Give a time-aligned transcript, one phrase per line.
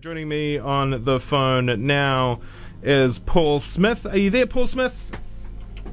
[0.00, 2.40] Joining me on the phone now
[2.82, 4.04] is Paul Smith.
[4.04, 5.18] Are you there, Paul Smith?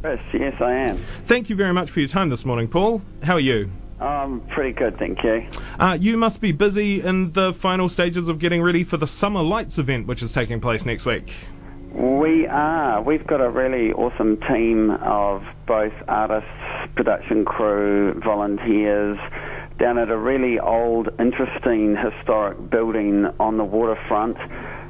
[0.03, 1.01] Yes, yes, I am.
[1.25, 3.01] Thank you very much for your time this morning, Paul.
[3.21, 3.71] How are you?
[4.01, 5.47] I'm pretty good, thank you.
[5.79, 9.41] Uh, you must be busy in the final stages of getting ready for the Summer
[9.41, 11.34] Lights event, which is taking place next week.
[11.94, 13.02] We are.
[13.02, 16.50] We've got a really awesome team of both artists,
[16.96, 19.18] production crew, volunteers
[19.84, 24.38] down at a really old, interesting, historic building on the waterfront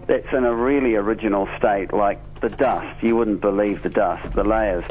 [0.05, 3.01] that's in a really original state, like the dust.
[3.01, 4.83] You wouldn't believe the dust, the layers.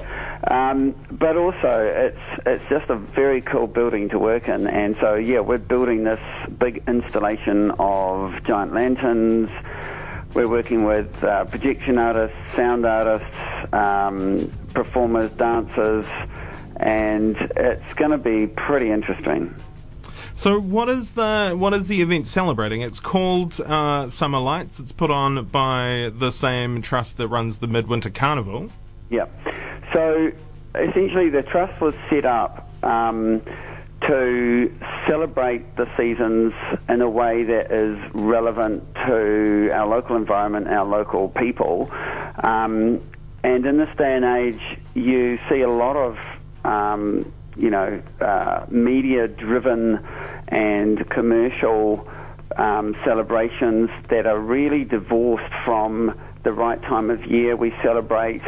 [0.51, 4.67] Um, but also, it's it's just a very cool building to work in.
[4.67, 6.19] And so, yeah, we're building this
[6.59, 9.51] big installation of giant lanterns.
[10.35, 16.07] We're working with uh, projection artists, sound artists, um, performers, dancers,
[16.79, 19.55] and it's going to be pretty interesting.
[20.43, 22.83] So, what is the what is the event celebrating?
[22.83, 24.81] It's called uh, Summer Lights.
[24.81, 28.69] It's put on by the same trust that runs the Midwinter Carnival.
[29.09, 29.27] Yeah.
[29.93, 30.33] So,
[30.75, 33.41] essentially, the trust was set up um,
[34.09, 34.77] to
[35.07, 36.53] celebrate the seasons
[36.89, 41.89] in a way that is relevant to our local environment, our local people.
[42.43, 43.01] Um,
[43.45, 46.19] and in this day and age, you see a lot of
[46.65, 50.05] um, you know, uh, media driven
[50.49, 52.09] and commercial
[52.57, 57.57] um, celebrations that are really divorced from the right time of year.
[57.57, 58.43] We celebrate,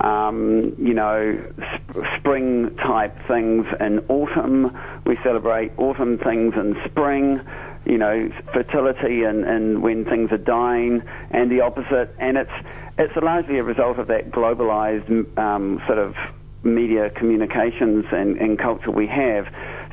[0.00, 4.76] um, you know, sp- spring type things in autumn.
[5.06, 7.40] We celebrate autumn things in spring.
[7.84, 12.14] You know, fertility and, and when things are dying, and the opposite.
[12.20, 12.52] And it's
[12.96, 16.14] it's largely a result of that globalized um, sort of
[16.64, 19.46] media communications and, and culture we have.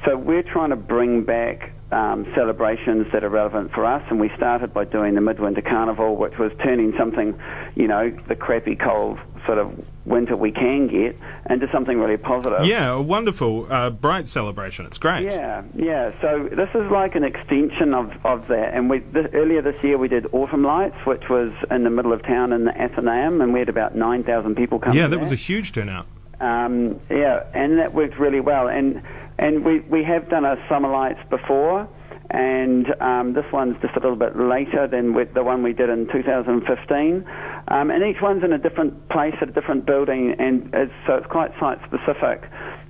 [0.05, 4.29] So we're trying to bring back um, celebrations that are relevant for us, and we
[4.37, 7.39] started by doing the Midwinter Carnival, which was turning something,
[7.75, 9.73] you know, the crappy cold sort of
[10.05, 11.17] winter we can get
[11.49, 12.65] into something really positive.
[12.65, 14.85] Yeah, a wonderful, uh, bright celebration.
[14.85, 15.23] It's great.
[15.23, 16.11] Yeah, yeah.
[16.21, 18.71] So this is like an extension of, of that.
[18.73, 22.13] And we this, earlier this year we did Autumn Lights, which was in the middle
[22.13, 24.95] of town in the Athenaeum, and we had about 9,000 people come.
[24.95, 26.05] Yeah, that was a huge turnout.
[26.39, 28.67] Um, yeah, and that worked really well.
[28.67, 29.02] And
[29.38, 31.88] and we we have done a summer lights before,
[32.30, 36.08] and um, this one's just a little bit later than the one we did in
[36.11, 37.26] 2015.
[37.67, 41.16] Um, and each one's in a different place at a different building, and it's, so
[41.16, 42.44] it's quite site specific.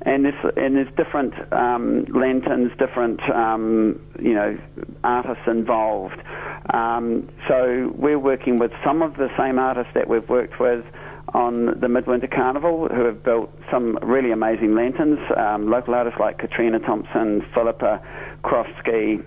[0.03, 4.57] And there's and there's different um, lanterns, different um, you know
[5.03, 6.21] artists involved.
[6.73, 10.85] Um, so we're working with some of the same artists that we've worked with
[11.33, 15.19] on the Midwinter Carnival who have built some really amazing lanterns.
[15.35, 18.01] Um, local artists like Katrina Thompson, Philippa
[18.43, 19.23] Krofsky,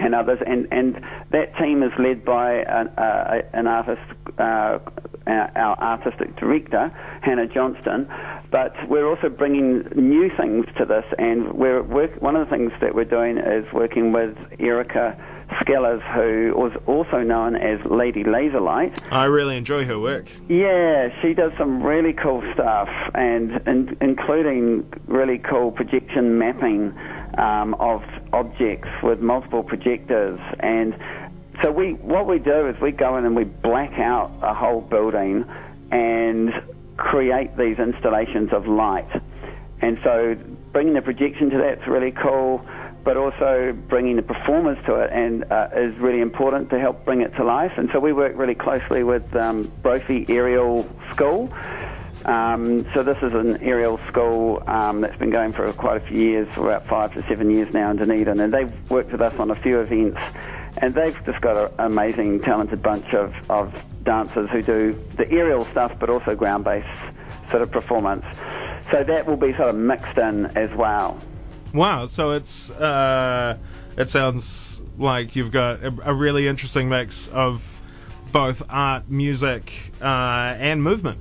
[0.00, 0.38] and others.
[0.46, 0.94] And, and
[1.30, 4.02] that team is led by an, uh, an artist,
[4.38, 4.78] uh,
[5.26, 6.90] our artistic director,
[7.22, 8.08] Hannah Johnston.
[8.50, 12.72] But we're also bringing new things to this, and we're work, one of the things
[12.80, 15.16] that we're doing is working with Erica
[15.60, 19.00] Skellers, who was also known as Lady Laserlight.
[19.12, 20.28] I really enjoy her work.
[20.48, 26.96] Yeah, she does some really cool stuff, and, and including really cool projection mapping
[27.38, 30.38] um, of objects with multiple projectors.
[30.60, 30.96] And
[31.62, 34.80] so we, what we do is we go in and we black out a whole
[34.80, 35.44] building
[35.90, 36.52] and
[36.96, 39.08] create these installations of light.
[39.80, 40.36] And so
[40.72, 42.66] bringing the projection to that's really cool
[43.06, 47.20] but also bringing the performers to it and uh, is really important to help bring
[47.20, 47.70] it to life.
[47.76, 51.54] And so we work really closely with um, Brophy Aerial School.
[52.24, 56.18] Um, so this is an aerial school um, that's been going for quite a few
[56.18, 59.38] years, for about five to seven years now in Dunedin, and they've worked with us
[59.38, 60.18] on a few events,
[60.78, 65.64] and they've just got an amazing, talented bunch of, of dancers who do the aerial
[65.66, 66.86] stuff, but also ground-based
[67.50, 68.24] sort of performance.
[68.90, 71.20] So that will be sort of mixed in as well.
[71.74, 73.58] Wow, so it's uh,
[73.96, 77.80] it sounds like you've got a, a, really interesting mix of
[78.32, 80.04] both art, music, uh,
[80.58, 81.18] and movement.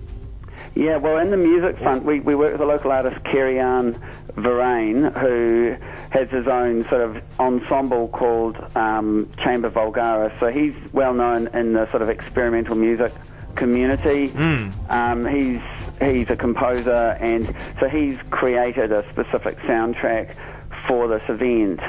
[0.75, 4.01] Yeah, well, in the music front, we, we work with a local artist, Kerry-Ann
[4.35, 5.75] Verrain, who
[6.15, 10.37] has his own sort of ensemble called um, Chamber Vulgaris.
[10.39, 13.11] So he's well known in the sort of experimental music
[13.55, 14.29] community.
[14.29, 14.73] Mm.
[14.89, 15.61] Um, he's
[15.99, 20.35] he's a composer, and so he's created a specific soundtrack
[20.87, 21.81] for this event.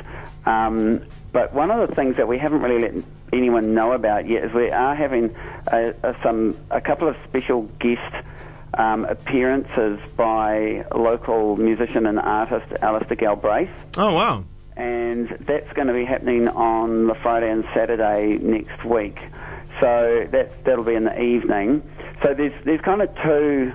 [0.44, 4.44] Um, but one of the things that we haven't really let anyone know about yet
[4.44, 5.36] is we are having
[5.68, 8.25] a, a some a couple of special guest
[8.76, 13.70] um, appearances by local musician and artist Alastair Galbraith.
[13.96, 14.44] Oh wow!
[14.76, 19.16] and that's going to be happening on the Friday and Saturday next week.
[19.80, 21.82] So that that'll be in the evening.
[22.22, 23.72] So there's there's kind of two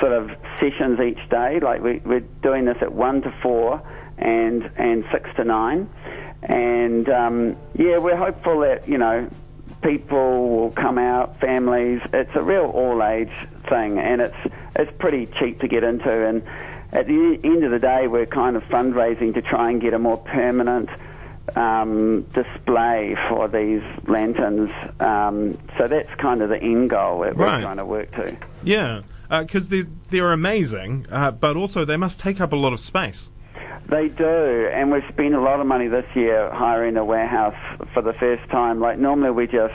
[0.00, 1.60] sort of sessions each day.
[1.60, 3.82] Like we, we're doing this at one to four
[4.18, 5.88] and and six to nine,
[6.42, 9.30] and um, yeah, we're hopeful that you know
[9.82, 12.00] people will come out, families.
[12.12, 13.32] It's a real all age
[13.72, 14.36] thing, and it's
[14.76, 16.10] it's pretty cheap to get into.
[16.10, 16.42] And
[16.92, 19.98] at the end of the day, we're kind of fundraising to try and get a
[19.98, 20.88] more permanent
[21.56, 24.70] um, display for these lanterns.
[25.00, 27.62] Um, so that's kind of the end goal that we're Right.
[27.62, 28.36] trying to work to.
[28.62, 32.80] Yeah, because they're, they're amazing, uh, but also they must take up a lot of
[32.80, 33.30] space.
[33.88, 37.56] They do, and we've spent a lot of money this year hiring a warehouse
[37.92, 38.80] for the first time.
[38.80, 39.74] Like normally we just,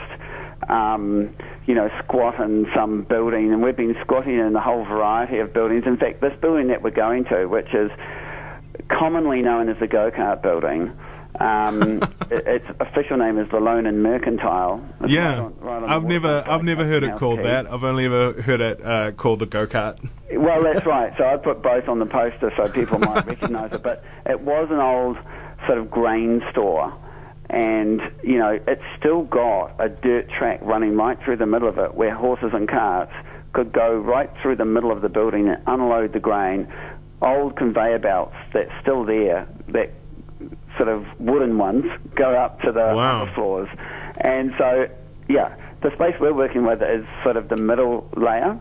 [0.68, 1.34] um,
[1.68, 5.52] you know, squat in some building, and we've been squatting in a whole variety of
[5.52, 5.84] buildings.
[5.86, 7.90] In fact, this building that we're going to, which is
[8.88, 10.92] commonly known as the go kart building.
[11.38, 14.82] Um, it, its official name is the Loan and Mercantile.
[15.02, 17.70] It's yeah, right on- right on I've never I've never heard it called that.
[17.70, 19.98] I've only ever heard it uh, called the go kart.
[20.32, 21.12] Well, that's right.
[21.18, 23.82] So I put both on the poster so people might recognise it.
[23.82, 25.18] But it was an old
[25.66, 26.92] sort of grain store,
[27.50, 31.78] and you know it's still got a dirt track running right through the middle of
[31.78, 33.12] it, where horses and carts
[33.52, 36.66] could go right through the middle of the building and unload the grain.
[37.22, 39.90] Old conveyor belts that's still there, that
[40.76, 41.84] sort of wooden ones,
[42.14, 43.22] go up to the Wow.
[43.22, 43.68] upper floors,
[44.18, 44.86] and so
[45.28, 48.58] yeah, the space we're working with is sort of the middle layer.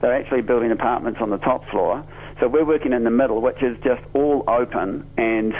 [0.00, 2.02] They're actually building apartments on the top floor.
[2.40, 5.52] So we're working in the middle, which is just all open and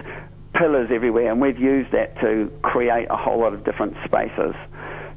[0.61, 4.55] pillars everywhere, and we've used that to create a whole lot of different spaces.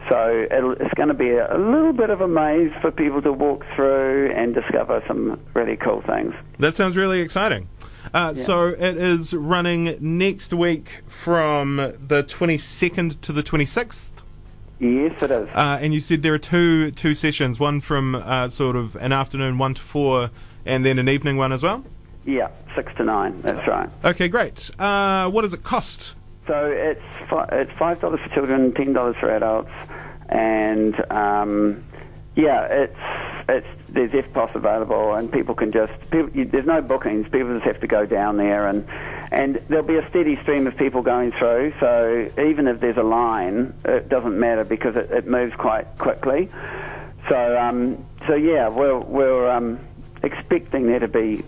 [0.09, 3.21] So it'll, it's going to be a, a little bit of a maze for people
[3.21, 6.33] to walk through and discover some really cool things.
[6.59, 7.67] That sounds really exciting.
[8.13, 8.43] Uh, Yeah.
[8.43, 14.11] So it is running next week from the 22nd to the 26th.
[14.79, 15.47] Yes, it is.
[15.53, 19.13] Uh, and you said there are two two sessions, one from uh, sort of an
[19.13, 20.29] afternoon one to four,
[20.65, 21.85] and then an evening one as well.
[22.25, 23.41] Yeah, six to nine.
[23.41, 23.89] That's right.
[24.05, 24.69] Okay, great.
[24.79, 26.15] Uh, what does it cost?
[26.47, 29.71] So it's fi- it's five dollars for children, ten dollars for adults,
[30.29, 31.83] and um,
[32.35, 32.97] yeah, it's
[33.49, 37.27] it's there's EFTPOS available, and people can just people, you, there's no bookings.
[37.29, 38.85] People just have to go down there, and
[39.31, 41.73] and there'll be a steady stream of people going through.
[41.79, 46.49] So even if there's a line, it doesn't matter because it, it moves quite quickly.
[47.29, 49.79] So um, so yeah, we're we're um,
[50.23, 51.43] expecting there to be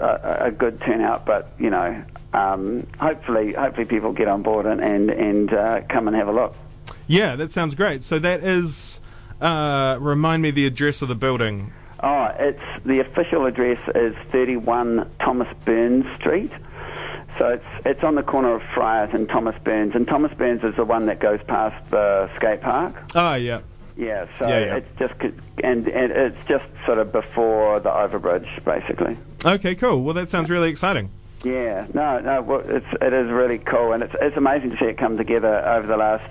[0.00, 2.02] a, a good turnout, but you know,
[2.32, 6.32] um, hopefully, hopefully people get on board and and, and uh, come and have a
[6.32, 6.54] look.
[7.06, 8.02] Yeah, that sounds great.
[8.02, 9.00] So that is,
[9.40, 11.72] uh, remind me the address of the building.
[12.02, 16.50] Oh, it's the official address is 31 Thomas Burns Street.
[17.38, 20.76] So it's it's on the corner of Friars and Thomas Burns, and Thomas Burns is
[20.76, 22.94] the one that goes past the skate park.
[23.14, 23.60] Ah, yeah.
[24.00, 24.76] Yeah, so Yeah, yeah.
[24.76, 25.12] it's just
[25.62, 29.18] and, and it's just sort of before the overbridge, basically.
[29.44, 30.02] Okay, cool.
[30.02, 31.10] Well, that sounds really exciting.
[31.44, 34.86] Yeah, no, no, well, it's it is really cool, and it's it's amazing to see
[34.86, 36.24] it come together over the last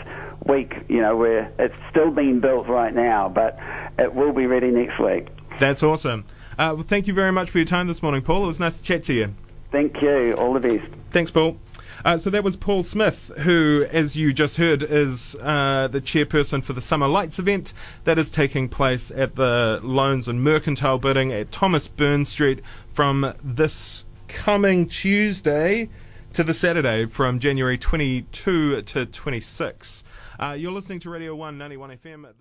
[0.47, 0.73] week.
[0.89, 3.59] You know, where it's still being built right now, but
[3.99, 5.27] it will be ready next week.
[5.59, 6.25] That's awesome.
[6.57, 8.45] Uh, well, thank you very much for your time this morning, Paul.
[8.45, 9.33] It was nice to chat to you.
[9.71, 10.33] Thank you.
[10.33, 10.91] All the best.
[11.11, 11.57] Thanks, Paul.
[12.05, 16.63] Uh, so that was Paul Smith, who, as you just heard, is uh, the chairperson
[16.63, 17.73] for the Summer Lights event
[18.05, 22.61] that is taking place at the Loans and Mercantile building at Thomas Burns Street
[22.93, 25.89] from this coming Tuesday
[26.33, 30.03] to the Saturday from January 22 to 26.
[30.39, 32.23] Uh, you're listening to Radio 191 FM.
[32.23, 32.37] This